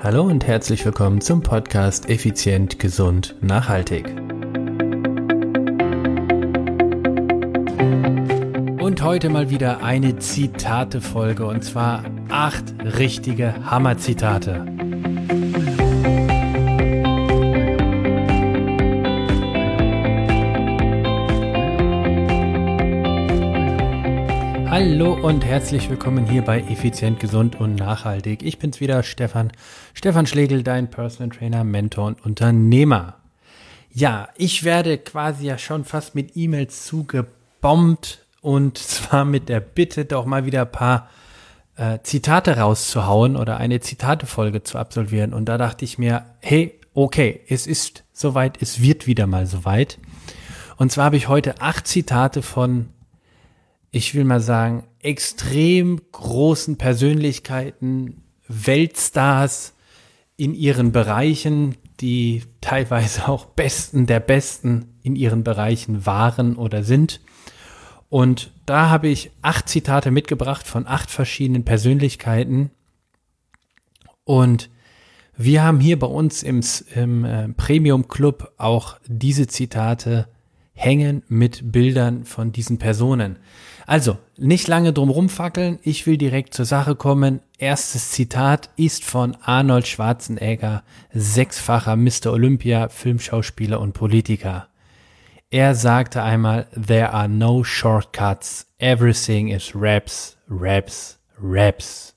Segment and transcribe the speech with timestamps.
[0.00, 4.06] Hallo und herzlich willkommen zum Podcast Effizient, Gesund, Nachhaltig.
[8.80, 14.77] Und heute mal wieder eine Zitate-Folge und zwar acht richtige Hammer-Zitate.
[24.90, 28.42] Hallo und herzlich willkommen hier bei Effizient, Gesund und Nachhaltig.
[28.42, 29.52] Ich bin's wieder, Stefan.
[29.92, 33.16] Stefan Schlegel, dein Personal Trainer, Mentor und Unternehmer.
[33.92, 40.06] Ja, ich werde quasi ja schon fast mit E-Mails zugebombt und zwar mit der Bitte,
[40.06, 41.10] doch mal wieder ein paar
[41.76, 45.34] äh, Zitate rauszuhauen oder eine Zitatefolge zu absolvieren.
[45.34, 49.98] Und da dachte ich mir, hey, okay, es ist soweit, es wird wieder mal soweit.
[50.78, 52.88] Und zwar habe ich heute acht Zitate von
[53.90, 59.74] ich will mal sagen, extrem großen Persönlichkeiten, Weltstars
[60.36, 67.20] in ihren Bereichen, die teilweise auch Besten der Besten in ihren Bereichen waren oder sind.
[68.08, 72.70] Und da habe ich acht Zitate mitgebracht von acht verschiedenen Persönlichkeiten.
[74.24, 74.70] Und
[75.36, 76.60] wir haben hier bei uns im,
[76.94, 80.28] im äh, Premium Club auch diese Zitate
[80.78, 83.40] hängen mit Bildern von diesen Personen.
[83.84, 87.40] Also, nicht lange drum rumfackeln, ich will direkt zur Sache kommen.
[87.58, 92.26] Erstes Zitat ist von Arnold Schwarzenegger, sechsfacher Mr.
[92.32, 94.68] Olympia, Filmschauspieler und Politiker.
[95.50, 102.14] Er sagte einmal, there are no shortcuts, everything is raps, raps, raps.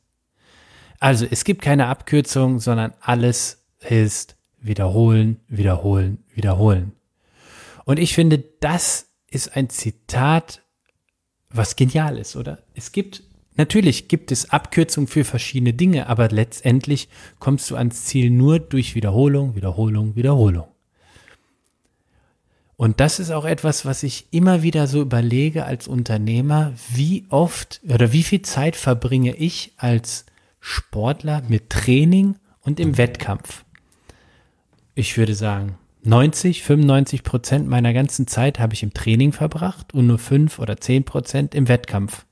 [0.99, 6.91] Also, es gibt keine Abkürzung, sondern alles ist wiederholen, wiederholen, wiederholen.
[7.85, 10.61] Und ich finde, das ist ein Zitat,
[11.49, 12.59] was genial ist, oder?
[12.73, 13.23] Es gibt,
[13.55, 18.95] natürlich gibt es Abkürzungen für verschiedene Dinge, aber letztendlich kommst du ans Ziel nur durch
[18.95, 20.67] Wiederholung, Wiederholung, Wiederholung.
[22.81, 27.79] Und das ist auch etwas, was ich immer wieder so überlege als Unternehmer, wie oft
[27.87, 30.25] oder wie viel Zeit verbringe ich als
[30.59, 33.65] Sportler mit Training und im Wettkampf?
[34.95, 40.07] Ich würde sagen, 90, 95 Prozent meiner ganzen Zeit habe ich im Training verbracht und
[40.07, 42.25] nur 5 oder 10 Prozent im Wettkampf.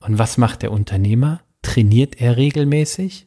[0.00, 1.40] Und was macht der Unternehmer?
[1.62, 3.26] Trainiert er regelmäßig?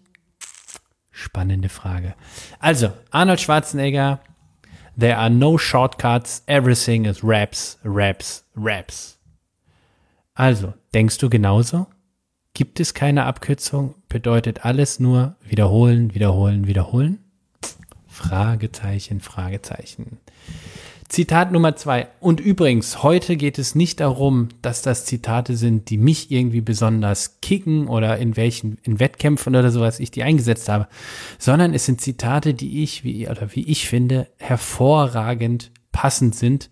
[1.11, 2.15] Spannende Frage.
[2.59, 4.19] Also, Arnold Schwarzenegger,
[4.99, 9.19] there are no shortcuts, everything is raps, raps, raps.
[10.33, 11.87] Also, denkst du genauso?
[12.55, 13.95] Gibt es keine Abkürzung?
[14.09, 17.22] Bedeutet alles nur wiederholen, wiederholen, wiederholen?
[18.13, 20.19] Fragezeichen, Fragezeichen.
[21.09, 22.09] Zitat Nummer zwei.
[22.19, 27.39] Und übrigens, heute geht es nicht darum, dass das Zitate sind, die mich irgendwie besonders
[27.41, 30.87] kicken oder in welchen, in Wettkämpfen oder sowas ich die eingesetzt habe,
[31.39, 36.69] sondern es sind Zitate, die ich, wie, oder wie ich finde, hervorragend passend sind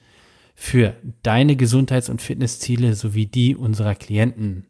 [0.54, 4.68] für deine Gesundheits- und Fitnessziele sowie die unserer Klienten.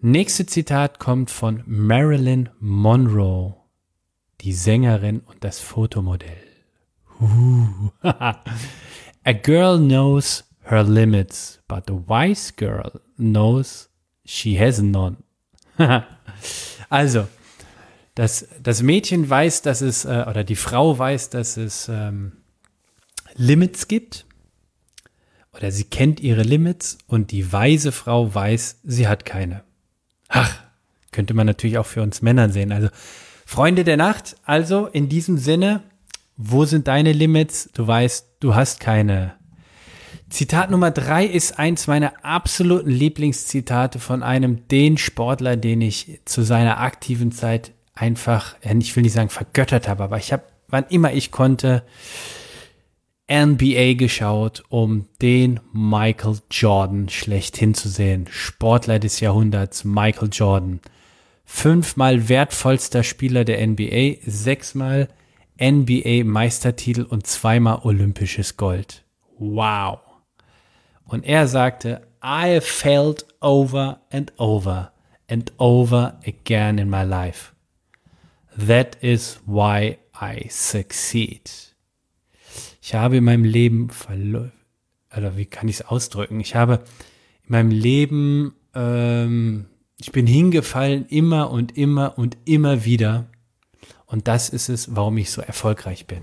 [0.00, 3.61] Nächste Zitat kommt von Marilyn Monroe
[4.42, 6.42] die Sängerin und das Fotomodell.
[7.20, 7.90] Uh.
[8.02, 13.88] a girl knows her limits, but a wise girl knows
[14.24, 15.18] she has none.
[16.88, 17.28] also,
[18.14, 22.32] das, das Mädchen weiß, dass es, äh, oder die Frau weiß, dass es ähm,
[23.34, 24.26] Limits gibt.
[25.54, 29.64] Oder sie kennt ihre Limits und die weise Frau weiß, sie hat keine.
[30.28, 30.62] Ach,
[31.10, 32.72] könnte man natürlich auch für uns Männern sehen.
[32.72, 32.88] Also
[33.44, 35.82] Freunde der Nacht, also in diesem Sinne,
[36.36, 37.70] wo sind deine Limits?
[37.74, 39.34] Du weißt, du hast keine.
[40.28, 46.42] Zitat Nummer drei ist eins meiner absoluten Lieblingszitate von einem den Sportler, den ich zu
[46.42, 51.12] seiner aktiven Zeit einfach, ich will nicht sagen vergöttert habe, aber ich habe, wann immer
[51.12, 51.84] ich konnte,
[53.30, 58.26] NBA geschaut, um den Michael Jordan schlechthin zu sehen.
[58.30, 60.80] Sportler des Jahrhunderts, Michael Jordan
[61.44, 65.08] fünfmal wertvollster Spieler der NBA, sechsmal
[65.60, 69.04] NBA-Meistertitel und zweimal olympisches Gold.
[69.38, 70.00] Wow.
[71.04, 74.92] Und er sagte, I failed over and over
[75.28, 77.52] and over again in my life.
[78.56, 81.74] That is why I succeed.
[82.80, 84.52] Ich habe in meinem Leben verloren,
[85.16, 86.40] oder wie kann ich es ausdrücken?
[86.40, 86.84] Ich habe
[87.44, 89.66] in meinem Leben ähm,
[90.02, 93.26] ich bin hingefallen immer und immer und immer wieder.
[94.04, 96.22] Und das ist es, warum ich so erfolgreich bin.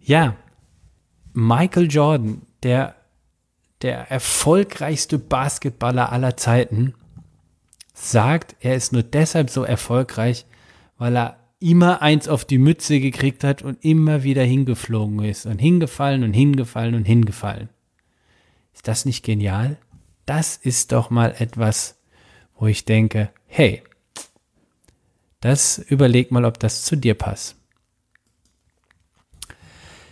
[0.00, 0.36] Ja,
[1.34, 2.94] Michael Jordan, der,
[3.82, 6.94] der erfolgreichste Basketballer aller Zeiten,
[7.92, 10.46] sagt, er ist nur deshalb so erfolgreich,
[10.96, 15.58] weil er immer eins auf die Mütze gekriegt hat und immer wieder hingeflogen ist und
[15.58, 17.68] hingefallen und hingefallen und hingefallen.
[18.72, 19.76] Ist das nicht genial?
[20.24, 21.99] Das ist doch mal etwas,
[22.60, 23.82] wo ich denke, hey,
[25.40, 27.56] das überleg mal, ob das zu dir passt.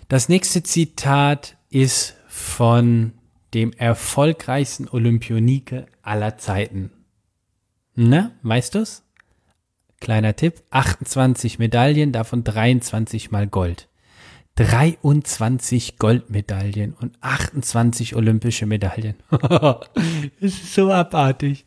[0.08, 3.12] Das nächste Zitat ist von
[3.52, 6.90] dem erfolgreichsten Olympionike aller Zeiten.
[7.94, 9.02] Na, weißt du's?
[10.00, 13.88] Kleiner Tipp, 28 Medaillen, davon 23 mal Gold.
[14.58, 19.14] 23 Goldmedaillen und 28 olympische Medaillen.
[19.30, 19.86] das
[20.40, 21.64] ist so abartig.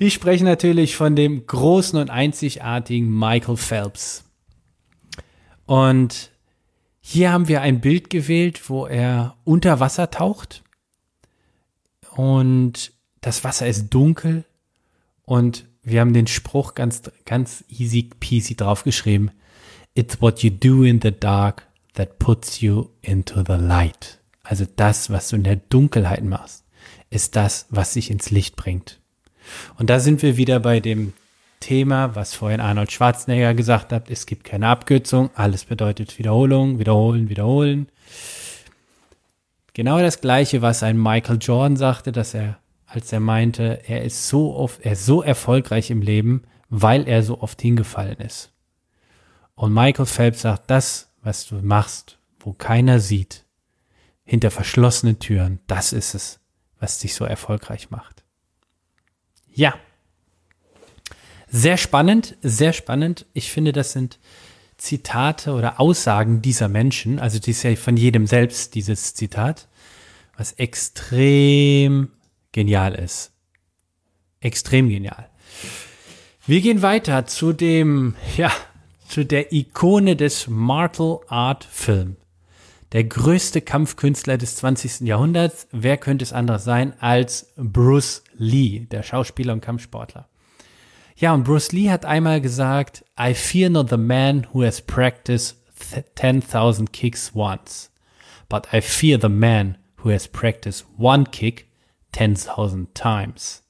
[0.00, 4.24] Ich spreche natürlich von dem großen und einzigartigen Michael Phelps.
[5.66, 6.32] Und
[7.00, 10.64] hier haben wir ein Bild gewählt, wo er unter Wasser taucht.
[12.10, 14.44] Und das Wasser ist dunkel.
[15.24, 19.30] Und wir haben den Spruch ganz, ganz easy peasy draufgeschrieben.
[19.94, 21.65] It's what you do in the dark
[21.96, 24.20] that puts you into the light.
[24.42, 26.64] Also das, was du in der Dunkelheit machst,
[27.10, 29.00] ist das, was dich ins Licht bringt.
[29.76, 31.12] Und da sind wir wieder bei dem
[31.60, 37.28] Thema, was vorhin Arnold Schwarzenegger gesagt hat, es gibt keine Abkürzung, alles bedeutet Wiederholung, wiederholen,
[37.28, 37.88] wiederholen.
[39.72, 44.28] Genau das gleiche, was ein Michael Jordan sagte, dass er, als er meinte, er ist
[44.28, 48.52] so oft, er ist so erfolgreich im Leben, weil er so oft hingefallen ist.
[49.54, 53.44] Und Michael Phelps sagt, das, was du machst, wo keiner sieht,
[54.24, 56.38] hinter verschlossenen Türen, das ist es,
[56.78, 58.22] was dich so erfolgreich macht.
[59.52, 59.74] Ja.
[61.48, 63.26] Sehr spannend, sehr spannend.
[63.32, 64.18] Ich finde, das sind
[64.76, 69.68] Zitate oder Aussagen dieser Menschen, also die ist ja von jedem selbst, dieses Zitat,
[70.36, 72.10] was extrem
[72.52, 73.32] genial ist.
[74.40, 75.28] Extrem genial.
[76.46, 78.52] Wir gehen weiter zu dem, ja,
[79.08, 82.16] zu der Ikone des Martial Art Film.
[82.92, 85.00] Der größte Kampfkünstler des 20.
[85.00, 85.68] Jahrhunderts.
[85.72, 90.28] Wer könnte es anders sein als Bruce Lee, der Schauspieler und Kampfsportler?
[91.16, 95.56] Ja, und Bruce Lee hat einmal gesagt, I fear not the man who has practiced
[96.14, 97.90] 10,000 kicks once,
[98.48, 101.66] but I fear the man who has practiced one kick
[102.12, 103.62] 10,000 times.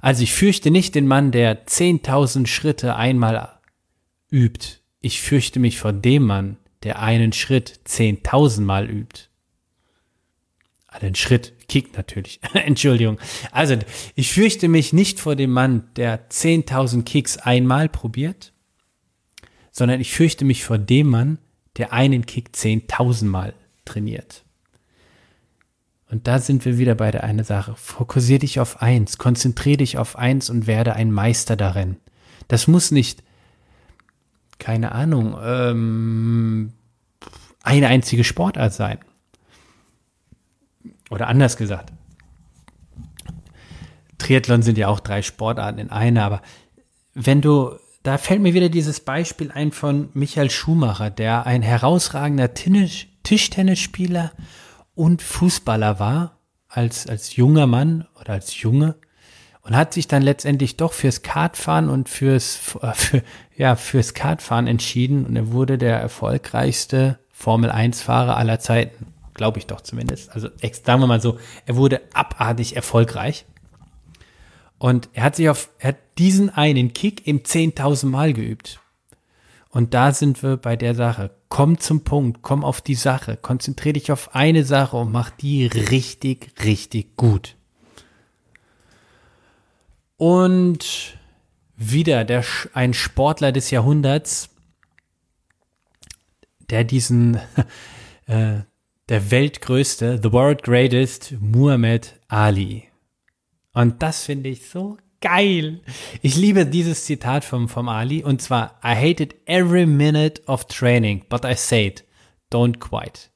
[0.00, 3.57] Also ich fürchte nicht den Mann, der 10.000 Schritte einmal
[4.30, 4.80] übt.
[5.00, 9.28] Ich fürchte mich vor dem Mann, der einen Schritt zehntausendmal übt.
[11.02, 12.40] Den Schritt kickt natürlich.
[12.52, 13.18] Entschuldigung.
[13.52, 13.76] Also,
[14.14, 18.52] ich fürchte mich nicht vor dem Mann, der zehntausend Kicks einmal probiert,
[19.70, 21.38] sondern ich fürchte mich vor dem Mann,
[21.76, 23.54] der einen Kick zehntausendmal
[23.84, 24.44] trainiert.
[26.10, 27.74] Und da sind wir wieder bei der eine Sache.
[27.76, 31.96] Fokussier dich auf eins, konzentriere dich auf eins und werde ein Meister darin.
[32.48, 33.22] Das muss nicht
[34.58, 36.72] keine Ahnung, ähm,
[37.62, 38.98] eine einzige Sportart sein.
[41.10, 41.92] Oder anders gesagt,
[44.18, 46.42] Triathlon sind ja auch drei Sportarten in einer, aber
[47.14, 52.52] wenn du, da fällt mir wieder dieses Beispiel ein von Michael Schumacher, der ein herausragender
[52.52, 54.32] Tischtennisspieler
[54.94, 56.38] und Fußballer war,
[56.68, 58.96] als, als junger Mann oder als Junge
[59.62, 63.22] und hat sich dann letztendlich doch fürs Kartfahren und fürs, für,
[63.56, 69.12] ja, fürs Kartfahren entschieden und er wurde der erfolgreichste Formel 1 Fahrer aller Zeiten.
[69.34, 70.32] Glaube ich doch zumindest.
[70.32, 70.48] Also,
[70.82, 73.46] sagen wir mal so, er wurde abartig erfolgreich.
[74.78, 78.80] Und er hat sich auf, er hat diesen einen Kick im 10.000 Mal geübt.
[79.70, 81.30] Und da sind wir bei der Sache.
[81.48, 85.66] Komm zum Punkt, komm auf die Sache, konzentriere dich auf eine Sache und mach die
[85.66, 87.57] richtig, richtig gut.
[90.18, 91.16] Und
[91.76, 92.44] wieder der,
[92.74, 94.50] ein Sportler des Jahrhunderts,
[96.68, 97.36] der diesen,
[98.26, 98.60] äh,
[99.08, 102.88] der weltgrößte, the world greatest, Muhammad Ali.
[103.72, 105.80] Und das finde ich so geil.
[106.20, 111.24] Ich liebe dieses Zitat vom, vom Ali und zwar, I hated every minute of training,
[111.28, 112.04] but I said,
[112.50, 113.30] don't quit.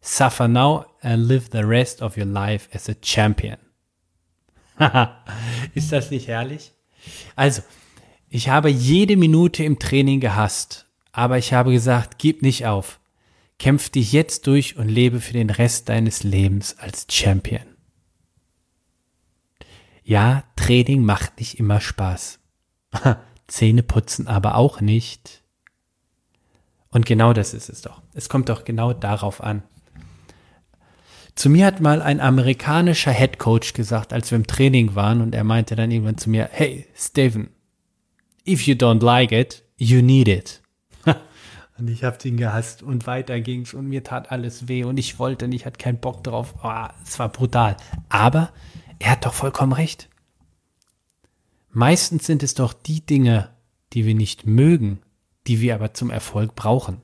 [0.00, 3.58] Suffer now and live the rest of your life as a champion.
[5.74, 6.72] Ist das nicht herrlich?
[7.36, 7.62] Also,
[8.28, 13.00] ich habe jede Minute im Training gehasst, aber ich habe gesagt, gib nicht auf.
[13.58, 17.64] Kämpf dich jetzt durch und lebe für den Rest deines Lebens als Champion.
[20.04, 22.38] Ja, Training macht nicht immer Spaß.
[23.46, 25.42] Zähne putzen aber auch nicht.
[26.90, 28.02] Und genau das ist es doch.
[28.14, 29.62] Es kommt doch genau darauf an.
[31.38, 35.36] Zu mir hat mal ein amerikanischer Head Coach gesagt, als wir im Training waren, und
[35.36, 37.50] er meinte dann irgendwann zu mir, hey, Steven,
[38.44, 40.60] if you don't like it, you need it.
[41.78, 45.20] und ich habe ihn gehasst und weiter ging's und mir tat alles weh und ich
[45.20, 46.56] wollte und ich hatte keinen Bock drauf.
[46.64, 47.76] Oh, es war brutal.
[48.08, 48.52] Aber
[48.98, 50.08] er hat doch vollkommen recht.
[51.70, 53.50] Meistens sind es doch die Dinge,
[53.92, 55.02] die wir nicht mögen,
[55.46, 57.00] die wir aber zum Erfolg brauchen.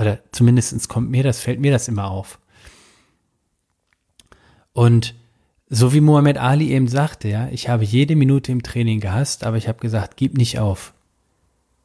[0.00, 2.38] Oder zumindest kommt mir das, fällt mir das immer auf.
[4.72, 5.14] Und
[5.68, 9.56] so wie Muhammad Ali eben sagte, ja, ich habe jede Minute im Training gehasst, aber
[9.56, 10.92] ich habe gesagt, gib nicht auf.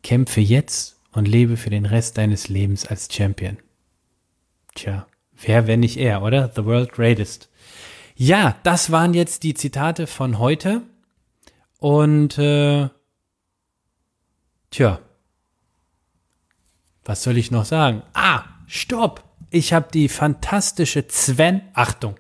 [0.03, 3.57] Kämpfe jetzt und lebe für den Rest deines Lebens als Champion.
[4.75, 5.07] Tja,
[5.41, 6.51] wer, wenn nicht er, oder?
[6.55, 7.49] The World Greatest.
[8.15, 10.81] Ja, das waren jetzt die Zitate von heute.
[11.79, 12.89] Und äh,
[14.71, 14.99] tja,
[17.05, 18.01] was soll ich noch sagen?
[18.13, 19.23] Ah, stopp!
[19.49, 22.15] Ich habe die fantastische Sven, Achtung,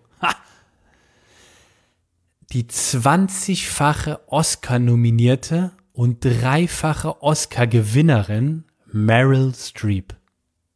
[2.53, 10.15] die 20-fache Oscar-nominierte und dreifache Oscar-Gewinnerin Meryl Streep.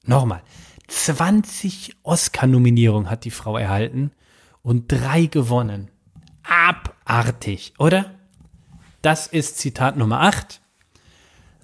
[0.05, 0.43] Nochmal,
[0.87, 4.11] 20 Oscar-Nominierungen hat die Frau erhalten
[4.61, 5.89] und drei gewonnen.
[6.43, 8.11] Abartig, oder?
[9.01, 10.61] Das ist Zitat Nummer 8.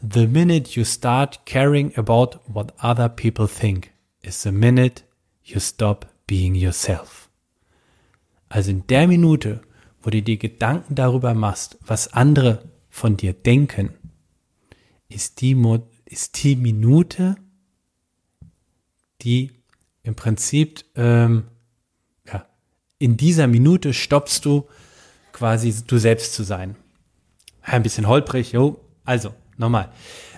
[0.02, 5.04] The minute you start caring about what other people think is the minute
[5.44, 7.30] you stop being yourself.
[8.50, 9.62] Also in der Minute,
[10.08, 13.90] wo du dir Gedanken darüber machst, was andere von dir denken,
[15.10, 15.54] ist die,
[16.06, 17.36] ist die Minute,
[19.22, 19.52] die
[20.04, 21.48] im Prinzip, ähm,
[22.26, 22.46] ja,
[23.00, 24.70] in dieser Minute stoppst du
[25.34, 26.78] quasi du selbst zu sein.
[27.62, 28.80] Ein bisschen holprig, jo.
[29.04, 29.90] Also, Nochmal.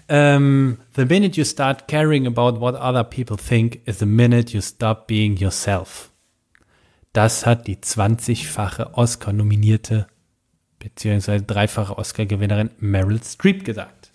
[0.07, 4.51] Um, ähm, the minute you start caring about what other people think is the minute
[4.51, 6.09] you stop being yourself.
[7.13, 10.07] Das hat die 20-fache Oscar-nominierte
[10.79, 14.11] beziehungsweise dreifache Oscar-Gewinnerin Meryl Streep gesagt.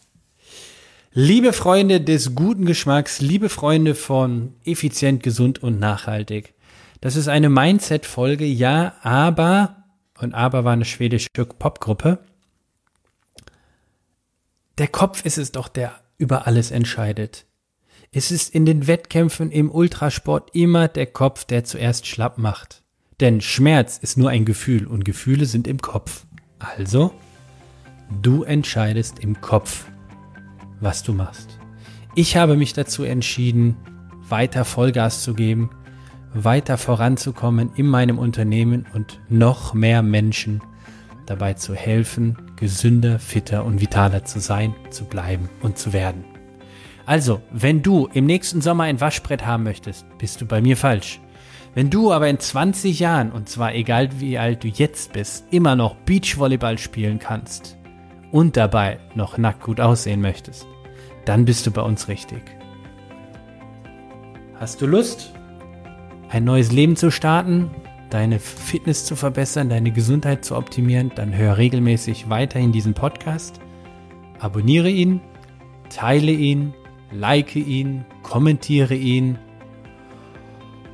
[1.13, 6.55] Liebe Freunde des guten Geschmacks, liebe Freunde von effizient, gesund und nachhaltig.
[7.01, 9.85] Das ist eine Mindset-Folge, ja, aber,
[10.19, 12.19] und aber war eine schwedische Popgruppe,
[14.79, 17.47] der Kopf ist es doch, der über alles entscheidet.
[18.11, 22.84] Es ist in den Wettkämpfen im Ultrasport immer der Kopf, der zuerst schlapp macht.
[23.21, 26.27] Denn Schmerz ist nur ein Gefühl und Gefühle sind im Kopf.
[26.59, 27.13] Also,
[28.23, 29.87] du entscheidest im Kopf,
[30.81, 31.59] was du machst.
[32.15, 33.77] Ich habe mich dazu entschieden,
[34.29, 35.71] weiter Vollgas zu geben,
[36.33, 40.63] weiter voranzukommen in meinem Unternehmen und noch mehr Menschen
[41.27, 46.25] dabei zu helfen, gesünder, fitter und vitaler zu sein, zu bleiben und zu werden.
[47.07, 51.21] Also, wenn du im nächsten Sommer ein Waschbrett haben möchtest, bist du bei mir falsch.
[51.75, 55.75] Wenn du aber in 20 Jahren, und zwar egal wie alt du jetzt bist, immer
[55.75, 57.77] noch Beachvolleyball spielen kannst
[58.31, 60.67] und dabei noch nackt gut aussehen möchtest,
[61.25, 62.43] dann bist du bei uns richtig.
[64.55, 65.33] Hast du Lust,
[66.29, 67.71] ein neues Leben zu starten?
[68.15, 73.59] deine Fitness zu verbessern, deine Gesundheit zu optimieren, dann hör regelmäßig weiterhin diesen Podcast,
[74.39, 75.21] abonniere ihn,
[75.91, 76.75] teile ihn,
[77.11, 79.37] like ihn, kommentiere ihn.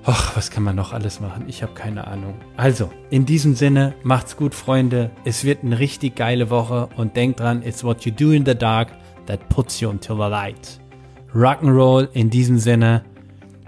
[0.05, 1.45] Ach, was kann man noch alles machen?
[1.47, 2.35] Ich habe keine Ahnung.
[2.57, 5.11] Also, in diesem Sinne, macht's gut, Freunde.
[5.25, 8.55] Es wird eine richtig geile Woche und denkt dran, it's what you do in the
[8.55, 8.89] dark
[9.27, 10.81] that puts you into the light.
[11.35, 13.05] Rock'n'Roll in diesem Sinne.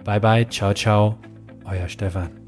[0.05, 1.19] Bye bye, ciao, ciao.
[1.65, 2.42] Euer Stefan.